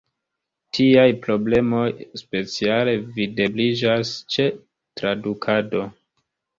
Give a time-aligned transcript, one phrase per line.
[0.77, 1.83] Tiaj problemoj
[2.23, 5.89] speciale videbliĝas ĉe tradukado.